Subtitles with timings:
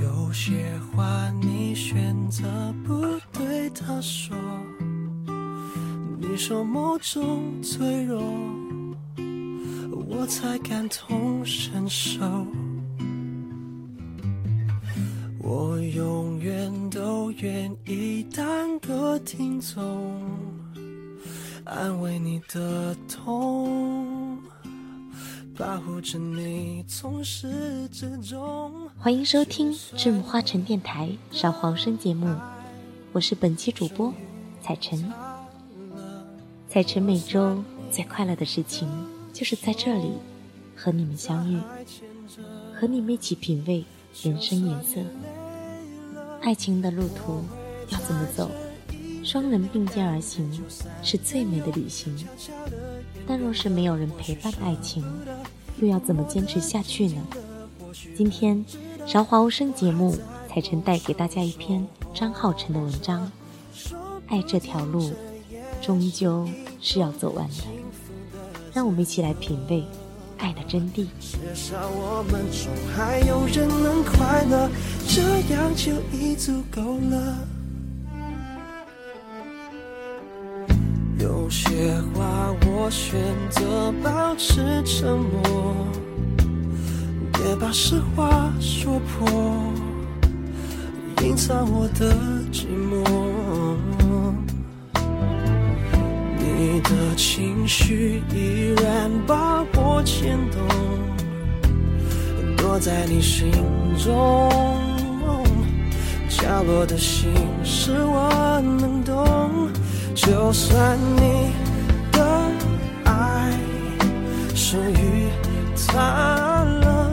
[0.00, 2.42] 有些话你选择
[2.84, 2.92] 不
[3.32, 4.36] 对他说，
[6.18, 8.20] 你说某种脆弱，
[10.08, 12.20] 我才感同身受。
[15.38, 20.20] 我永远都愿意当个听众，
[21.64, 24.13] 安慰你的痛，
[28.98, 32.34] 欢迎收听智木花城电台少黄声节目，
[33.12, 34.12] 我是本期主播
[34.60, 35.12] 彩晨。
[36.68, 38.88] 彩晨每周最快乐的事情
[39.32, 40.10] 就是在这里
[40.74, 41.60] 和你们相遇，
[42.74, 43.84] 和你们一起品味
[44.24, 45.00] 人生颜色。
[46.42, 47.44] 爱情的路途
[47.90, 48.50] 要怎么走？
[49.22, 50.50] 双人并肩而行
[51.02, 52.14] 是最美的旅行。
[53.26, 55.04] 但若是没有人陪伴的爱情，
[55.80, 57.26] 又要怎么坚持下去呢？
[58.16, 58.64] 今天
[59.06, 60.16] 韶华无声节目，
[60.48, 63.30] 彩晨带给大家一篇张浩辰的文章。
[64.26, 65.12] 爱这条路，
[65.82, 66.48] 终究
[66.80, 67.64] 是要走完的。
[68.72, 69.84] 让我们一起来品味。
[70.36, 71.06] 爱的真谛。
[71.20, 74.68] 至少我们中还有人能快乐，
[75.08, 75.22] 这
[75.54, 77.38] 样就已足够了。
[81.18, 82.23] 有些话
[82.76, 83.16] 我选
[83.50, 85.76] 择保持沉默，
[87.32, 89.28] 别把实话说破，
[91.22, 92.16] 隐藏我的
[92.52, 92.92] 寂寞。
[96.36, 100.60] 你的情绪依然把我牵动，
[102.56, 103.52] 躲在你心
[104.02, 104.50] 中
[106.28, 109.70] 角落的心事我能懂。
[110.14, 111.52] 就算你
[114.74, 115.28] 属于
[115.86, 117.08] 他了，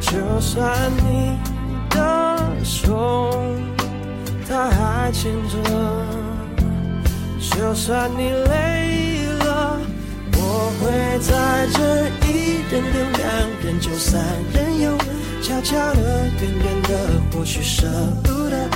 [0.00, 1.38] 就算你
[1.88, 3.30] 的手
[4.48, 5.56] 他还牵着。
[7.38, 9.78] 就算你累了，
[10.32, 11.78] 我会在这
[12.26, 13.24] 一人留两
[13.62, 14.20] 人就三
[14.52, 14.98] 人游，
[15.40, 16.90] 悄悄的、远远的，
[17.30, 17.86] 或许舍
[18.24, 18.68] 不得；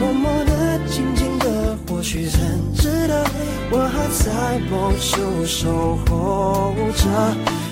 [0.00, 3.24] 默默的、静静的，或许很值得。
[3.70, 7.04] 我还在某处守候着，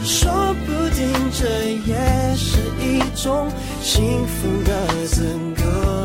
[0.04, 0.30] 说
[0.66, 3.50] 不定这也是一种
[3.80, 5.24] 幸福的资
[5.56, 6.04] 格。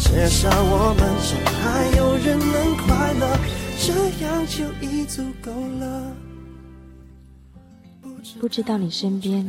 [0.00, 3.38] 至少我们中还有人能快乐，
[3.78, 3.92] 这
[4.24, 6.12] 样就已足够了。
[8.40, 9.48] 不知道你身边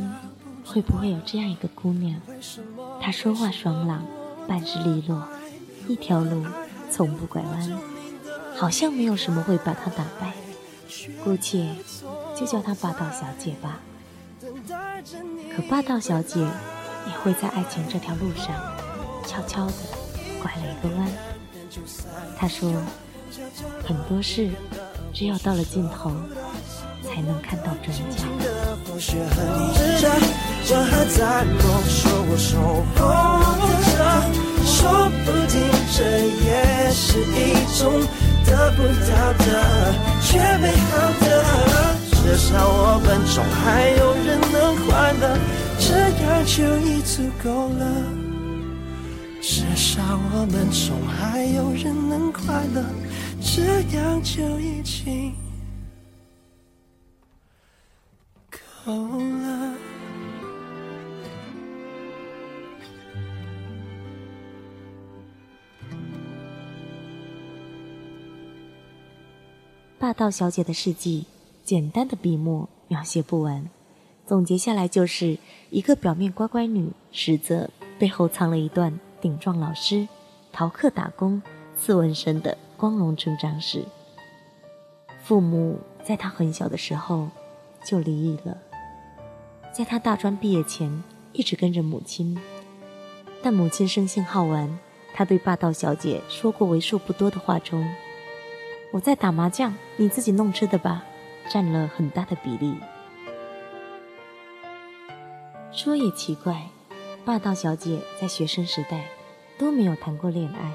[0.64, 2.20] 会不会有这样一个姑娘？
[3.00, 4.06] 她说话爽朗，
[4.46, 5.26] 办事利落，
[5.88, 6.44] 一条路
[6.92, 7.72] 从不拐弯，
[8.56, 10.32] 好像没有什么会把她打败。
[11.24, 11.68] 姑且
[12.36, 13.80] 就叫她霸道小姐吧。
[15.56, 18.54] 可霸道小姐也会在爱情这条路上
[19.26, 19.74] 悄悄地。
[20.42, 21.08] 拐了一个弯，
[22.36, 22.70] 她说
[23.86, 24.50] ：“很多事，
[25.12, 26.12] 只有到了尽头，
[27.02, 28.24] 才能看到转角。”
[34.66, 34.90] 说
[35.24, 35.60] 不定
[35.92, 36.02] 这
[36.44, 37.82] 也是一种
[38.44, 39.44] 得不到的
[40.20, 40.90] 却美好
[41.20, 41.73] 的。
[42.24, 45.38] 至少我们中还有人能快乐，
[45.78, 47.84] 这样就已足够了。
[49.42, 50.02] 至少
[50.32, 52.82] 我们中还有人能快乐，
[53.40, 55.34] 这样就已经
[58.86, 59.74] 够了。
[69.98, 71.26] 霸道小姐的事迹，
[71.64, 73.68] 简单的笔墨描写不完，
[74.26, 75.38] 总结下来就是
[75.70, 79.00] 一个表面乖乖女，实则背后藏了一段。
[79.20, 80.06] 顶撞老师、
[80.52, 81.40] 逃课打工、
[81.74, 83.82] 刺纹身的光荣成长史。
[85.22, 87.30] 父母在他很小的时候
[87.82, 88.58] 就离异了，
[89.72, 91.02] 在他大专毕业前
[91.32, 92.38] 一直跟着母亲，
[93.42, 94.78] 但母亲生性好玩，
[95.14, 97.90] 她对霸道小姐说过为数不多的话中，
[98.92, 101.02] 我在打麻将，你自己弄吃的吧，
[101.50, 102.74] 占了很大的比例。
[105.72, 106.62] 说也奇怪。
[107.26, 109.06] 霸道小姐在学生时代
[109.56, 110.70] 都没有谈过恋爱，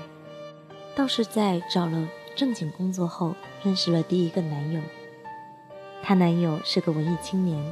[0.96, 4.82] 倒是在找了正经工作后认识了第一个男友。
[6.02, 7.64] 她男友是个文艺青年，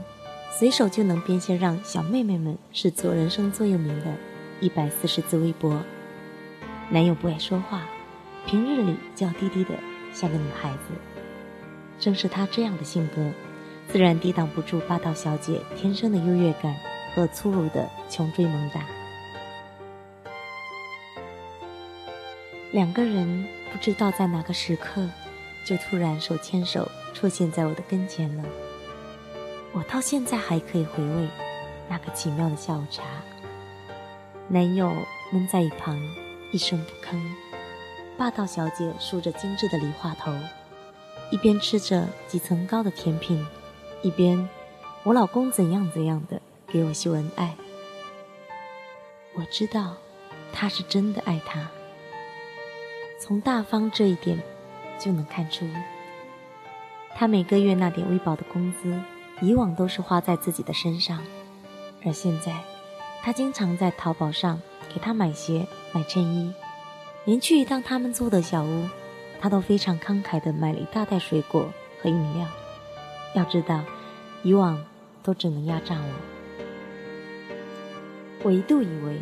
[0.52, 4.14] 随手就能编写让小妹妹们视作人生座右铭的
[4.62, 5.82] 一百四十字微博。
[6.92, 7.88] 男友不爱说话，
[8.46, 9.72] 平日里娇滴滴的
[10.14, 11.17] 像个女孩子。
[12.00, 13.32] 正是他这样的性格，
[13.92, 16.76] 自然抵挡不住霸道小姐天生的优越感
[17.16, 18.86] 和粗鲁的穷追猛打。
[22.72, 25.08] 两个人不知道在哪个时刻，
[25.66, 28.44] 就突然手牵手出现在我的跟前了。
[29.74, 31.28] 我到现在还可以回味
[31.90, 33.04] 那个奇妙的下午茶。
[34.48, 34.94] 男友
[35.32, 36.00] 闷在一旁，
[36.52, 37.20] 一声不吭。
[38.18, 40.32] 霸道小姐梳着精致的梨花头。
[41.30, 43.46] 一边吃着几层高的甜品，
[44.02, 44.48] 一边
[45.04, 47.56] 我老公怎样怎样的给我秀恩爱。
[49.36, 49.96] 我知道，
[50.52, 51.70] 他是真的爱她。
[53.20, 54.42] 从大方这一点
[54.98, 55.68] 就能看出，
[57.16, 59.00] 他每个月那点微薄的工资，
[59.42, 61.22] 以往都是花在自己的身上，
[62.06, 62.56] 而现在，
[63.22, 64.62] 他经常在淘宝上
[64.94, 66.54] 给他买鞋、买衬衣，
[67.26, 68.88] 连去一趟他们租的小屋，
[69.40, 72.48] 他都非常慷慨地买了一大袋水果和饮料。
[73.36, 73.84] 要知道，
[74.44, 74.84] 以往
[75.22, 76.10] 都只能压榨我。
[78.44, 79.20] 我一度以为，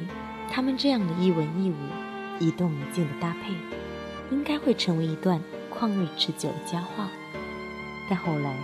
[0.50, 1.76] 他们这样的一文一武、
[2.40, 3.54] 一动一静的搭配，
[4.30, 5.42] 应该会成为一段
[5.74, 7.10] 旷日持久的佳话。
[8.10, 8.56] 但后来，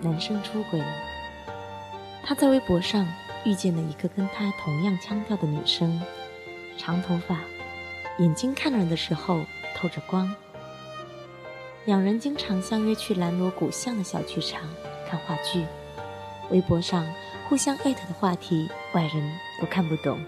[0.00, 0.86] 男生出轨了。
[2.24, 3.06] 他在微博上
[3.44, 6.00] 遇见了一个跟他同样腔调的女生，
[6.78, 7.38] 长头发，
[8.18, 9.44] 眼睛看人的时候
[9.76, 10.34] 透着光。
[11.86, 14.60] 两人经常相约去兰罗古巷的小剧场
[15.08, 15.64] 看话剧。
[16.50, 17.06] 微博上
[17.48, 20.18] 互相艾特的话题，外人都看不懂。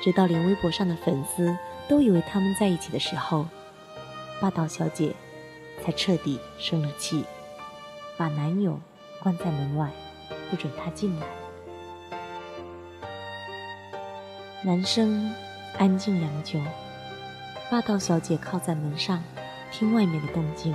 [0.00, 1.56] 直到连微博上的粉丝
[1.88, 3.46] 都以为他们在一起的时候，
[4.40, 5.12] 霸道小姐
[5.84, 7.24] 才彻底生了气，
[8.16, 8.80] 把男友
[9.20, 9.90] 关在门外，
[10.48, 11.26] 不准他进来。
[14.62, 15.34] 男生
[15.76, 16.60] 安静良久，
[17.68, 19.22] 霸道小姐靠在门上，
[19.70, 20.74] 听外面的动静。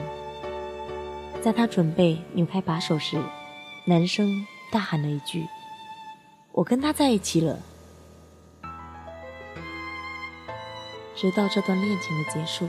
[1.42, 3.22] 在他准备扭开把手时，
[3.86, 4.48] 男生。
[4.72, 5.48] 大喊了一句
[6.51, 7.60] ：“我跟他在一起了。”
[11.16, 12.68] 直到这段恋情的结束，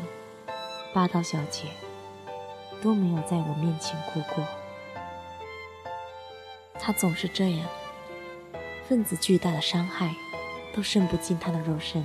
[0.93, 1.62] 霸道小姐
[2.82, 4.44] 都没有在我面前哭过。
[6.79, 7.67] 她总是这样，
[8.87, 10.15] 分子巨大的伤害
[10.75, 12.05] 都渗不进她的肉身。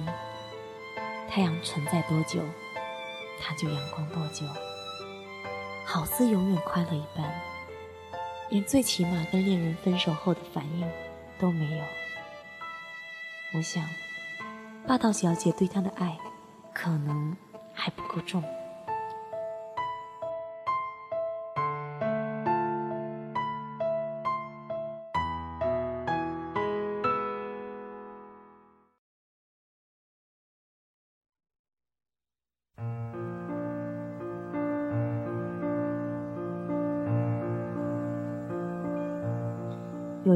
[1.28, 2.42] 太阳存在多久，
[3.42, 4.46] 他就阳光多久，
[5.86, 7.32] 好似永远快乐一般。
[8.50, 10.90] 连最起码跟恋人分手后的反应
[11.40, 11.84] 都没有。
[13.54, 13.84] 我想，
[14.88, 16.18] 霸道小姐对他的爱
[16.74, 17.36] 可能
[17.74, 18.44] 还不够重。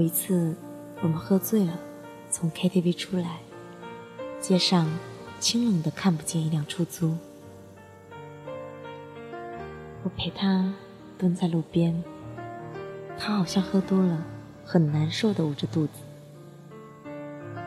[0.03, 0.53] 一次，
[1.01, 1.79] 我们喝醉了，
[2.29, 3.39] 从 KTV 出来，
[4.41, 4.89] 街上
[5.39, 7.15] 清冷的看不见一辆出租。
[10.03, 10.73] 我陪他
[11.17, 12.03] 蹲在路边，
[13.17, 14.25] 他好像喝多了，
[14.65, 16.01] 很难受的捂着肚子。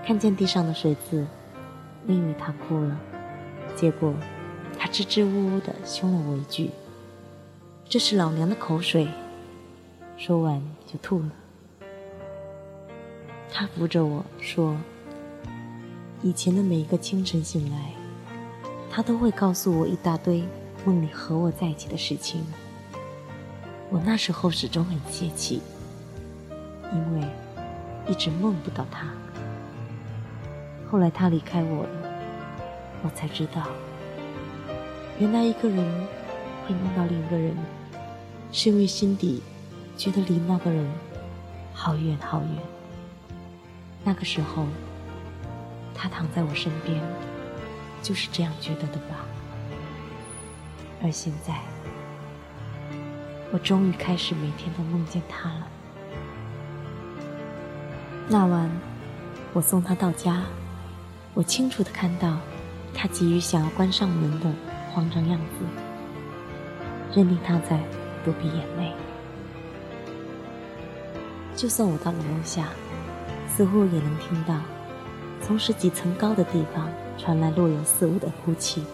[0.05, 1.27] 看见地上的水渍，
[2.07, 3.01] 我以为他哭了，
[3.75, 4.13] 结果
[4.79, 6.71] 他支支吾吾的凶了我一句
[7.89, 9.09] ：“这是老娘的口水。”
[10.19, 11.33] 说完就吐了。
[13.59, 14.77] 他扶着我说
[16.21, 17.91] ：“以前的每一个清晨醒来，
[18.91, 20.45] 他都会告诉我一大堆
[20.85, 22.45] 梦里和我在一起的事情。
[23.89, 25.63] 我那时候始终很泄气，
[26.93, 27.27] 因为
[28.07, 29.09] 一直梦不到他。
[30.91, 31.89] 后来他离开我了，
[33.03, 33.67] 我才知道，
[35.19, 35.79] 原来一个人
[36.69, 37.57] 会梦到另一个人，
[38.53, 39.43] 是因为心底
[39.97, 40.87] 觉得离那个人
[41.73, 42.51] 好远好远。”
[44.09, 44.69] 那个时候，
[45.93, 47.03] 他躺在我身边，
[48.05, 49.27] 就是这样觉得的吧。
[51.03, 51.55] 而现在，
[53.51, 55.67] 我终于开始每天都梦见他了。
[58.29, 58.71] 那晚，
[59.53, 60.45] 我送他到家，
[61.35, 62.39] 我清楚的看到
[62.95, 64.47] 他急于想要关上门的
[64.93, 65.67] 慌张样子，
[67.13, 67.81] 认定他在
[68.25, 68.93] 躲避眼泪。
[71.57, 72.69] 就算我到了楼下。
[73.57, 74.55] 似乎也能听到，
[75.41, 78.85] 从十几层高的地方传来若有似无的哭泣。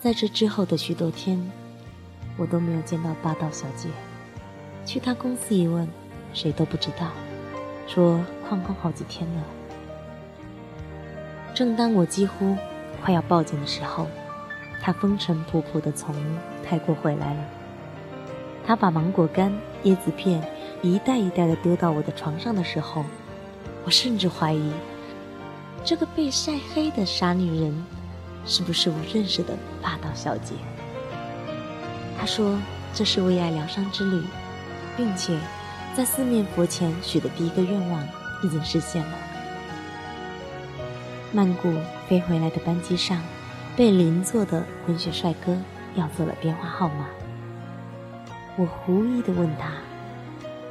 [0.00, 1.40] 在这之后的许多天，
[2.36, 3.88] 我都没有见到霸道小姐。
[4.84, 5.88] 去她公司一问，
[6.34, 7.12] 谁都不知道，
[7.86, 8.18] 说
[8.50, 9.42] 旷工好几天了。
[11.54, 12.56] 正当我几乎
[13.04, 14.08] 快要报警的时候，
[14.82, 16.12] 她风尘仆仆地从
[16.64, 17.40] 泰国回来了。
[18.66, 19.52] 她把芒果干、
[19.84, 20.42] 椰子片。
[20.82, 23.04] 一袋一袋的丢到我的床上的时候，
[23.84, 24.72] 我甚至怀疑，
[25.84, 27.84] 这个被晒黑的傻女人，
[28.46, 30.54] 是不是我认识的霸道小姐？
[32.18, 32.58] 她说
[32.94, 34.22] 这是为爱疗伤之旅，
[34.96, 35.36] 并且
[35.96, 38.06] 在四面佛前许的第一个愿望
[38.44, 39.18] 已经实现了。
[41.32, 41.74] 曼谷
[42.08, 43.20] 飞回来的班机上，
[43.76, 45.56] 被邻座的混血帅哥
[45.94, 47.06] 要走了电话号码。
[48.56, 49.72] 我狐疑的问他：“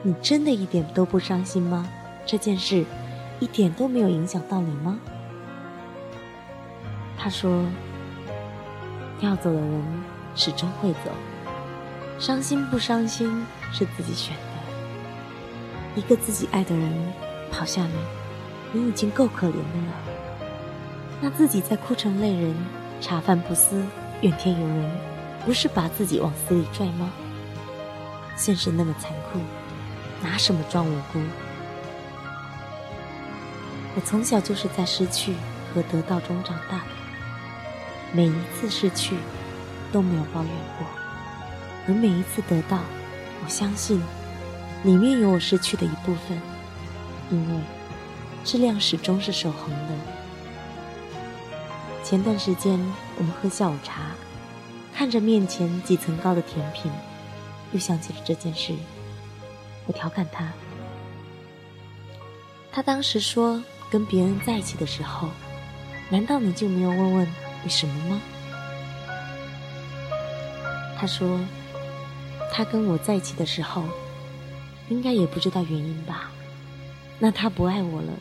[0.04, 1.88] 你真的一点都不伤心吗？
[2.25, 2.86] 这件事
[3.39, 5.00] 一点都没有影响到你吗？”
[7.18, 7.66] 他说
[9.22, 9.84] ：“要走的人
[10.36, 11.12] 始终会走，
[12.20, 14.42] 伤心不伤心是自己选的。
[15.96, 16.94] 一个自己爱的人
[17.51, 17.94] 跑下你，
[18.80, 19.94] 你已经够可怜的了。
[21.20, 22.56] 那自己在哭成泪人，
[23.01, 23.84] 茶饭不思，
[24.22, 24.92] 怨天尤人，
[25.44, 27.10] 不是把自己往死里拽吗？
[28.36, 29.27] 现实那么残酷，
[30.22, 31.20] 拿什么装无辜？
[33.96, 35.34] 我从小就是在失去
[35.74, 36.84] 和得到中长大的。”
[38.14, 39.18] 每一次失去
[39.92, 40.88] 都没有抱怨过，
[41.88, 42.80] 而每一次得到，
[43.44, 44.02] 我相信
[44.84, 46.42] 里面有我失去的一部分，
[47.30, 47.60] 因为
[48.46, 49.94] 质量始终是守恒的。
[52.02, 52.80] 前段时间
[53.18, 54.12] 我们喝下午茶，
[54.96, 56.90] 看着面前几层高的甜品，
[57.74, 58.74] 又想起了这件事。
[59.88, 60.51] 我调侃他，
[62.72, 65.29] 他当时说跟别人在一起的时候，
[66.10, 67.27] 难道你就没有问问？
[67.63, 68.22] 为什么吗？
[71.00, 71.39] 他说，
[72.53, 73.84] 他跟我在一起的时候，
[74.89, 76.32] 应该也不知道原因吧。
[77.20, 78.13] 那他不爱我了，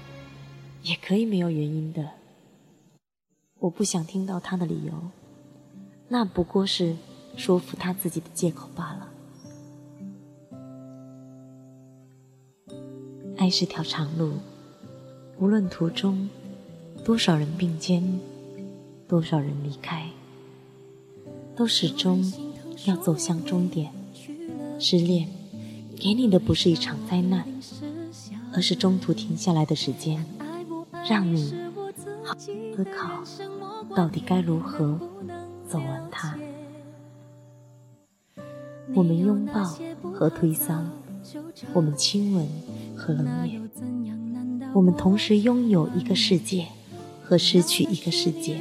[0.83, 2.09] 也可以没有原因的。
[3.59, 4.93] 我不想听到他的理由，
[6.09, 6.97] 那不过是
[7.37, 9.09] 说服他自己的借口罢了。
[13.47, 14.33] 爱是条长路，
[15.39, 16.29] 无论途中
[17.05, 18.19] 多少人并肩。
[19.07, 20.05] 多少人离开，
[21.55, 22.25] 都始终
[22.87, 23.93] 要走向终点。
[24.81, 25.29] 失恋
[25.97, 27.47] 给你的不是一场灾难，
[28.53, 30.27] 而是中途停下来的时间，
[31.09, 31.55] 让你
[32.25, 32.53] 好思
[32.85, 33.23] 考
[33.95, 34.99] 到底该如何
[35.69, 36.37] 走完它。
[38.93, 39.63] 我们拥抱
[40.13, 40.83] 和推搡，
[41.73, 42.47] 我们亲吻
[42.97, 43.61] 和冷眼，
[44.75, 46.67] 我们同时拥有一个世界
[47.23, 48.61] 和失去一个世界。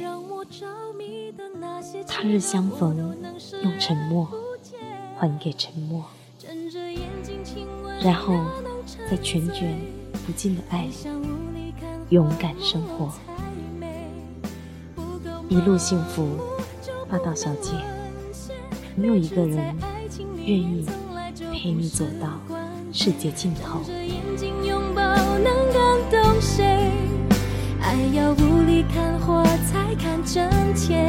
[2.06, 3.16] 他日相逢，
[3.62, 4.28] 用沉默
[5.16, 6.04] 还给沉默，
[8.02, 8.34] 然后
[9.10, 9.78] 在全卷
[10.26, 10.92] 不尽的爱里
[12.10, 13.12] 勇敢生活，
[15.48, 16.26] 一路幸福。
[17.08, 17.70] 霸道小姐，
[18.96, 19.76] 没有一个人
[20.44, 20.84] 愿意
[21.52, 22.40] 陪你走到
[22.98, 26.64] 世界尽头着眼睛拥抱能感动谁。
[27.78, 31.06] 爱要雾里看花，才看真切。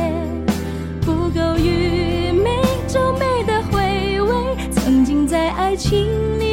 [1.00, 4.70] 不够愚昧，皱眉的回味。
[4.70, 6.47] 曾经在爱情里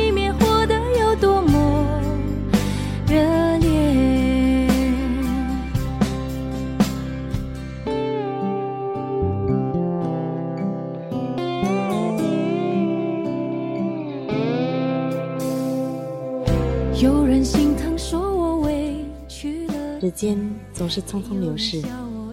[17.04, 20.00] 有人心疼，说我委屈了。
[20.00, 20.38] 时间
[20.72, 21.82] 总是匆匆流逝。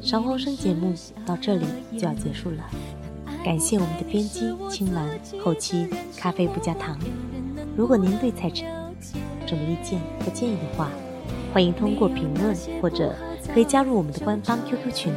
[0.02, 0.94] 韶光声节目
[1.26, 1.66] 到这里
[1.98, 2.64] 就要结束了，
[3.44, 5.06] 感谢我们的编辑青兰，
[5.44, 6.98] 后期咖啡不加糖。
[7.76, 8.66] 如果您对彩晨
[9.46, 10.90] 什么意见和建议的话，
[11.52, 13.14] 欢迎通过评论或者
[13.54, 15.14] 可以加入我们的官方 QQ 群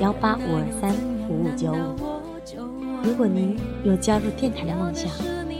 [0.00, 0.92] 幺八五二三
[1.28, 3.04] 五五九五。
[3.04, 5.08] 如果您有加入电台的梦想，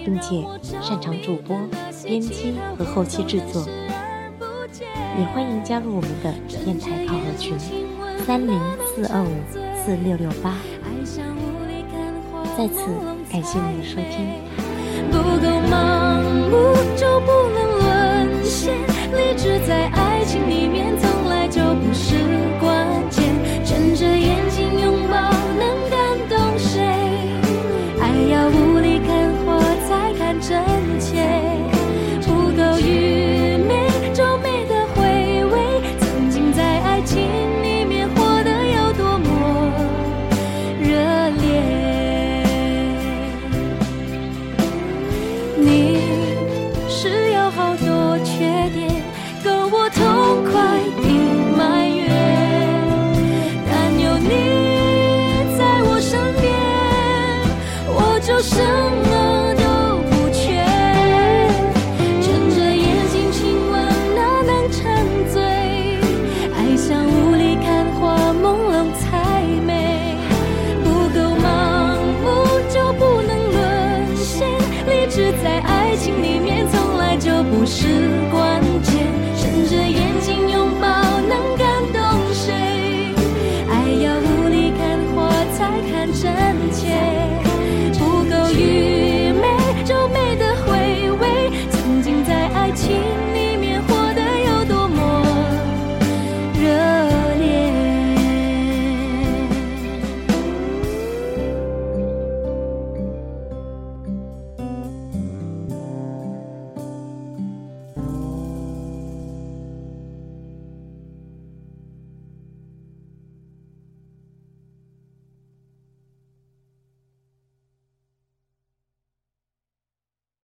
[0.04, 0.45] 并且
[0.83, 1.57] 擅长主播、
[2.05, 3.67] 编辑和后期制作。
[5.19, 6.33] 也欢迎加入我们的
[6.64, 7.59] 电台考核群：
[8.25, 8.59] 三零
[8.95, 9.31] 四二五
[9.85, 10.55] 四六六八。
[12.57, 12.85] 再次
[13.31, 14.28] 感谢您的收听。
[15.11, 15.19] 不，